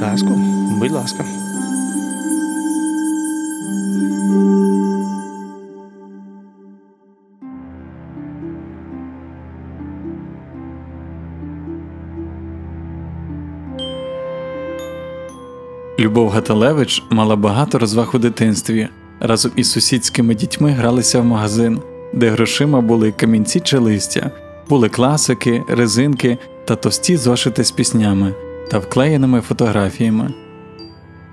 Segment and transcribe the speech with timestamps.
[0.00, 0.30] Казку,
[0.78, 1.24] будь ласка.
[15.98, 18.88] Любов Гаталевич мала багато розваг у дитинстві.
[19.20, 21.80] Разом із сусідськими дітьми гралися в магазин,
[22.14, 24.30] де грошима були камінці чи листя,
[24.68, 28.34] були класики, резинки та товсті зошити з піснями
[28.70, 30.34] та вклеєними фотографіями.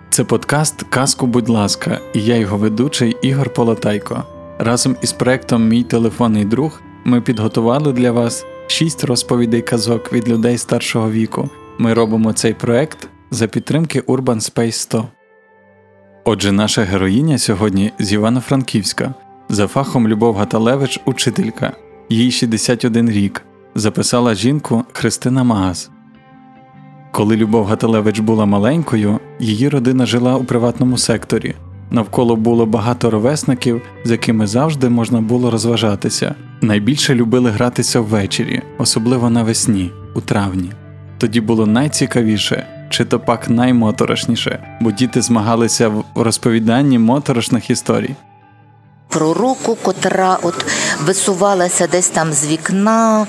[0.10, 4.24] Це подкаст Казку, будь ласка, і я його ведучий Ігор Полотайко.
[4.60, 10.58] Разом із проектом Мій телефонний друг ми підготували для вас шість розповідей казок від людей
[10.58, 11.50] старшого віку.
[11.78, 15.08] Ми робимо цей проект за підтримки Urban Space 100.
[16.26, 19.14] Отже, наша героїня сьогодні з Івано-Франківська,
[19.50, 21.74] за фахом Любов Гаталевич, учителька,
[22.10, 23.42] їй 61 рік,
[23.76, 25.90] записала жінку Христина Магас.
[27.18, 31.56] Коли Любов Гаталевич була маленькою, її родина жила у приватному секторі.
[31.92, 36.36] Навколо було багато ровесників, з якими завжди можна було розважатися.
[36.62, 40.72] Найбільше любили гратися ввечері, особливо навесні, у травні.
[41.18, 48.16] Тоді було найцікавіше чи то пак наймоторошніше, бо діти змагалися в розповіданні моторошних історій.
[49.10, 50.66] Про руку, котра от
[51.06, 53.28] висувалася десь там з вікна,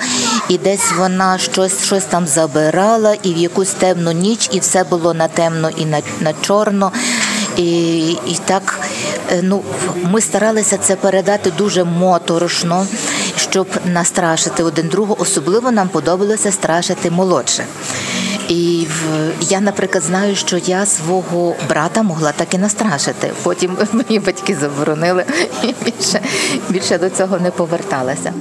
[0.48, 5.14] і десь вона щось щось там забирала, і в якусь темну ніч, і все було
[5.14, 6.92] на темно і на на чорно.
[7.56, 8.80] І і так
[9.30, 9.62] е, ну,
[10.02, 12.86] ми старалися це передати дуже моторошно,
[13.36, 15.22] щоб настрашити один другого.
[15.22, 17.64] Особливо нам подобалося страшити молодше.
[18.48, 18.86] І
[19.40, 23.32] я, наприклад, знаю, що я свого брата могла так і настрашити.
[23.42, 25.24] Потім мої батьки заборонили
[25.62, 26.20] і більше,
[26.68, 28.32] більше до цього не поверталася.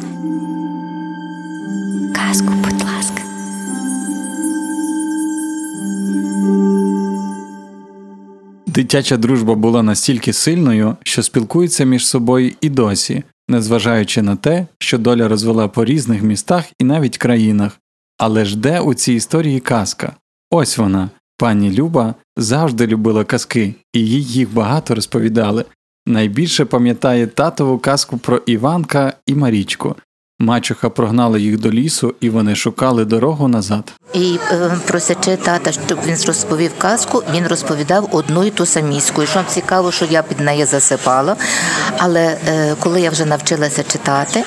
[8.77, 14.97] Дитяча дружба була настільки сильною, що спілкуються між собою і досі, незважаючи на те, що
[14.97, 17.79] доля розвела по різних містах і навіть країнах.
[18.17, 20.15] Але ж де у цій історії казка?
[20.51, 21.09] Ось вона.
[21.37, 25.65] Пані Люба завжди любила казки, і їй їх багато розповідали.
[26.05, 29.95] Найбільше пам'ятає татову казку про Іванка і Марічку,
[30.39, 33.93] Мачуха прогнала їх до лісу, і вони шукали дорогу назад.
[34.13, 39.23] І е, просячи тата, щоб він розповів казку, він розповідав одну і ту саміську.
[39.23, 41.35] І що цікаво, що я під неї засипала.
[41.97, 44.43] Але е, коли я вже навчилася читати,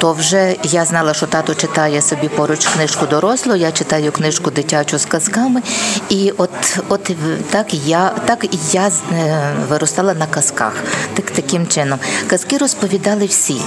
[0.00, 4.98] то вже я знала, що тато читає собі поруч книжку дорослу, я читаю книжку дитячу
[4.98, 5.62] з казками.
[6.08, 7.10] І от от
[7.50, 10.72] так я так я е, виростала на казках.
[11.14, 11.98] Так, Таким чином.
[12.26, 13.60] Казки розповідали всі.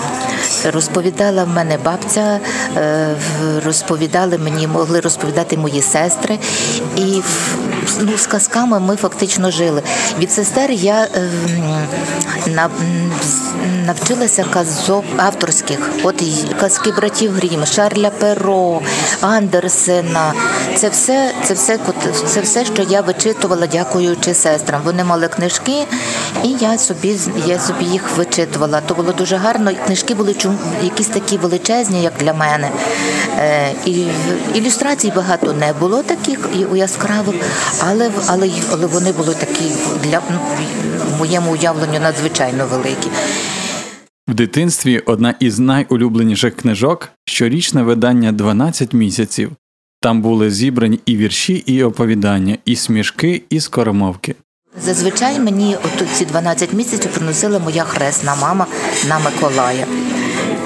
[0.74, 2.40] Розповідала в мене бабця,
[2.78, 3.16] е,
[3.66, 6.40] розповідали мені, могли розповідати мої сестри,
[6.96, 7.22] і
[8.00, 9.82] ну, з казками ми фактично жили.
[10.20, 12.72] Від сестер я ем,
[13.86, 15.90] навчилася казок авторських.
[16.04, 16.24] От
[16.60, 18.82] казки братів Грім, Шарля Перо,
[19.22, 20.34] Андерсена.
[20.76, 21.80] Це все, це все,
[22.28, 24.82] це все, що я вичитувала, дякуючи сестрам.
[24.86, 25.86] Вони мали книжки,
[26.44, 28.82] і я собі я собі їх вичитувала.
[28.82, 29.72] То було дуже гарно.
[29.86, 30.36] Книжки були
[30.84, 32.70] якісь такі величезні, як для мене.
[33.38, 34.06] Е, і
[34.56, 37.36] ілюстрацій багато не було таких і яскравих,
[37.80, 39.64] але але, але вони були такі
[40.04, 40.40] для ну,
[41.20, 43.08] моєму уявленню надзвичайно великі.
[44.28, 49.52] В дитинстві одна із найулюбленіших книжок щорічне видання «12 місяців.
[50.02, 54.36] Там були зібрані і вірші, і оповідання, і смішки, і скоромовки.
[54.78, 58.68] Зазвичай мені от ці 12 місяців приносила моя хресна мама
[59.08, 59.86] на Миколая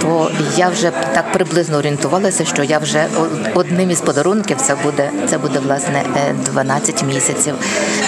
[0.06, 3.08] то я вже так приблизно орієнтувалася, що я вже
[3.54, 6.04] одним із подарунків це буде це буде власне
[6.46, 7.54] 12 е, місяців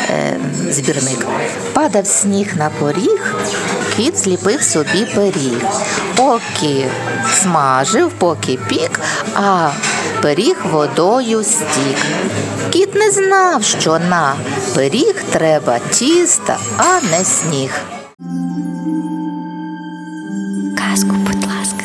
[0.10, 0.38] е,
[0.70, 1.26] збірник.
[1.74, 3.36] Падав сніг на поріг,
[3.96, 5.66] кіт зліпив собі пиріг.
[6.16, 6.86] Поки
[7.42, 9.00] смажив, поки пік,
[9.36, 9.70] а
[10.22, 11.98] пиріг водою стік.
[12.70, 14.36] Кіт не знав, що на
[14.76, 17.82] пиріг треба тіста, а не сніг.
[20.78, 21.84] Казку, будь ласка.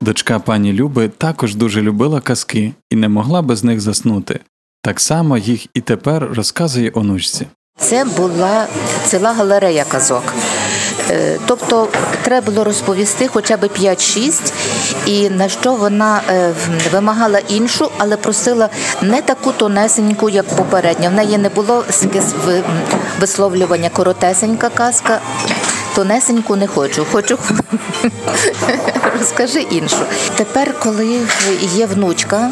[0.00, 4.40] Дочка пані Люби також дуже любила казки і не могла без них заснути.
[4.82, 7.46] Так само їх і тепер розказує онучці.
[7.78, 8.66] Це була
[9.06, 10.22] ціла галерея казок.
[11.10, 11.88] Е, тобто
[12.22, 14.52] треба було розповісти хоча б 5-6,
[15.06, 16.52] і на що вона е,
[16.92, 18.68] вимагала іншу, але просила
[19.02, 21.08] не таку тонесеньку, як попередня.
[21.08, 21.84] В неї не було
[23.20, 25.20] висловлювання коротесенька казка
[25.94, 27.38] тонесеньку не хочу, хочу
[29.18, 29.96] розкажи іншу.
[30.36, 31.20] Тепер, коли
[31.74, 32.50] є внучка.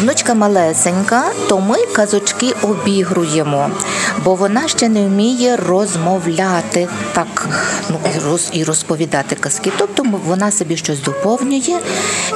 [0.00, 3.70] Внучка малесенька, то ми казочки обігруємо,
[4.24, 7.48] бо вона ще не вміє розмовляти так
[7.90, 9.72] ну, і роз, і розповідати казки.
[9.78, 11.78] Тобто вона собі щось доповнює,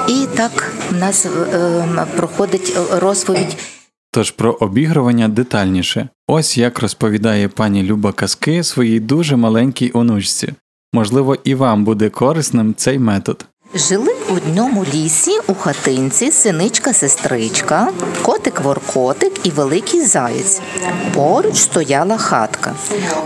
[0.08, 3.56] і так в нас е, проходить розповідь.
[4.14, 6.08] Тож про обігрування детальніше.
[6.28, 10.52] Ось як розповідає пані Люба казки своїй дуже маленькій онучці.
[10.92, 13.46] Можливо, і вам буде корисним цей метод.
[13.74, 17.88] Жили в одному лісі у хатинці синичка сестричка,
[18.22, 20.60] котик воркотик і великий заєць.
[21.14, 22.74] Поруч стояла хатка.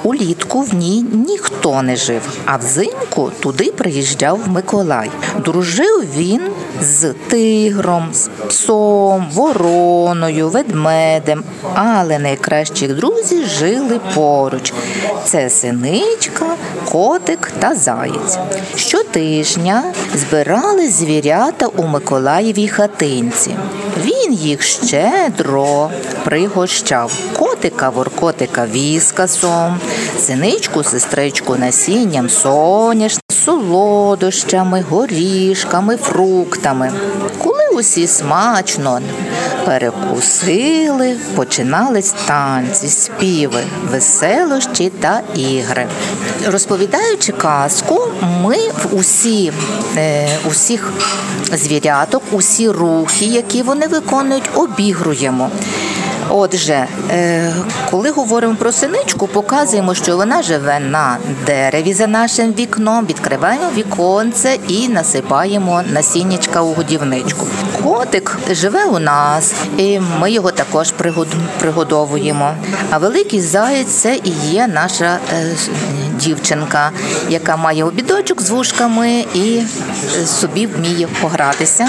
[0.03, 5.11] Улітку в ній ніхто не жив, а взимку туди приїжджав Миколай.
[5.45, 6.43] Дружив він
[6.81, 11.45] з тигром, з псом, вороною, ведмедем,
[11.75, 14.73] але найкращі друзі жили поруч.
[15.25, 16.47] Це синичка,
[16.93, 18.39] котик та заєць.
[18.77, 19.83] Щотижня
[20.15, 23.57] збирали звірята у Миколаєвій хатинці.
[24.05, 25.91] Він їх щедро
[26.25, 27.13] пригощав.
[27.39, 29.81] Котика воркотика віскасом,
[30.21, 36.93] синичку, сестричку насінням соняшним, солодощами, горішками, фруктами.
[37.43, 39.01] Коли усі смачно
[39.65, 43.61] перекусили, починались танці, співи,
[43.91, 45.87] веселощі та ігри.
[46.47, 48.01] Розповідаючи казку,
[48.43, 49.53] ми в усі,
[49.97, 50.93] е, усіх
[51.53, 55.51] звіряток, усі рухи, які вони виконують, обігруємо.
[56.29, 57.55] Отже, е,
[57.91, 64.59] коли говоримо про синичку, показуємо, що вона живе на дереві за нашим вікном, відкриваємо віконце
[64.69, 67.47] і насипаємо насіннячка у годівничку.
[67.87, 70.93] Котик живе у нас, і ми його також
[71.61, 72.55] пригодовуємо.
[72.91, 75.57] А великий заєць це і є наша е,
[76.15, 76.91] дівчинка,
[77.29, 79.63] яка має обідочок з вушками і
[80.23, 81.89] е, собі вміє погратися.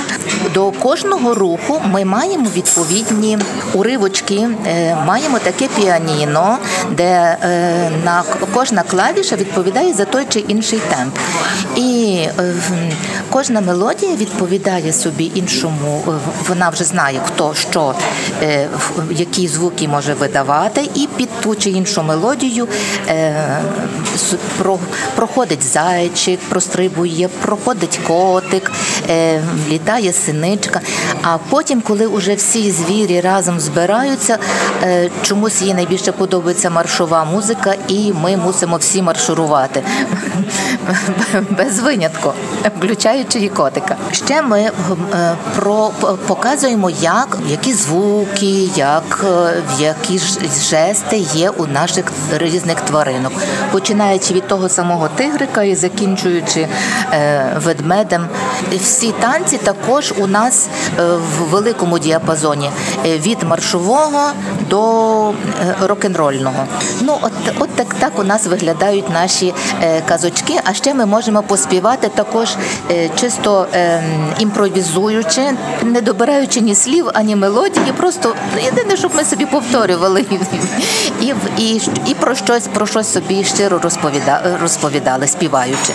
[0.54, 3.38] До кожного руху ми маємо відповідні
[3.74, 4.50] уривочки.
[4.68, 6.58] Е, маємо таке піаніно,
[6.92, 7.38] де
[8.06, 8.24] на
[8.54, 11.16] кожна клавіша відповідає за той чи інший темп.
[11.76, 12.20] І
[13.30, 15.87] кожна мелодія відповідає собі іншому.
[16.48, 17.96] Вона вже знає, хто що,
[19.12, 22.68] які звуки може видавати, і під ту чи іншу мелодію
[25.16, 28.72] проходить зайчик, прострибує, проходить котик,
[29.70, 30.82] літає синичка.
[31.22, 34.38] А потім, коли вже всі звірі разом збираються.
[34.84, 39.84] Е, чомусь їй найбільше подобається маршова музика, і ми мусимо всі маршурувати
[41.50, 42.34] без винятку,
[42.78, 43.96] включаючи і котика.
[44.12, 44.72] Ще ми е,
[46.28, 50.20] показуємо, як які звуки, як е, які
[50.70, 52.06] жести є у наших
[52.38, 53.32] різних тваринок,
[53.72, 56.68] починаючи від того самого тигрика і закінчуючи
[57.64, 58.28] ведмедем.
[58.82, 62.70] Всі танці також у нас в великому діапазоні
[63.06, 64.32] від маршового
[64.70, 65.34] до е,
[65.82, 66.66] рок-н-рольного.
[67.02, 70.54] Ну, от от так так у нас виглядають наші е, казочки.
[70.64, 72.50] А ще ми можемо поспівати також
[72.92, 74.04] е, чисто е,
[74.40, 75.42] імпровізуючи,
[75.84, 77.94] не добираючи ні слів, ані мелодії.
[77.98, 80.26] Просто єдине, щоб ми собі повторювали
[81.22, 85.94] і і, і про щось про щось собі щиро розповідали, розповідали, співаючи.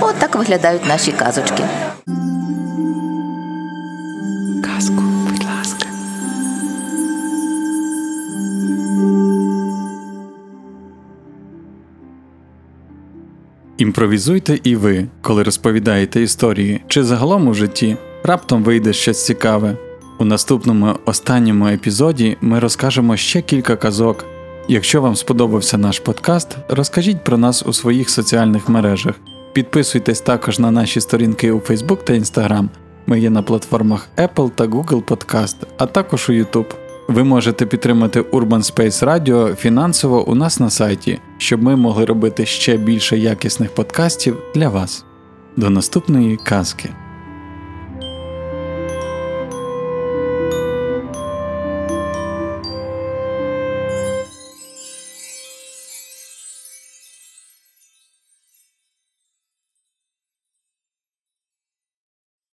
[0.00, 1.64] От так виглядають наші казочки.
[13.78, 19.76] Імпровізуйте і ви, коли розповідаєте історії, чи загалом у житті раптом вийде щось цікаве.
[20.18, 24.24] У наступному останньому епізоді ми розкажемо ще кілька казок.
[24.68, 29.14] Якщо вам сподобався наш подкаст, розкажіть про нас у своїх соціальних мережах.
[29.52, 32.68] Підписуйтесь також на наші сторінки у Facebook та Instagram.
[33.06, 36.74] Ми є на платформах Apple та Google Podcast, а також у YouTube.
[37.08, 42.46] Ви можете підтримати Urban Space Radio фінансово у нас на сайті, щоб ми могли робити
[42.46, 45.04] ще більше якісних подкастів для вас.
[45.56, 46.90] До наступної казки.